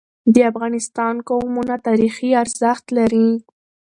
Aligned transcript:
د 0.33 0.35
افغانستان 0.51 1.15
قومونه 1.29 1.75
تاریخي 1.87 2.29
ارزښت 2.43 2.85
لري. 2.97 3.29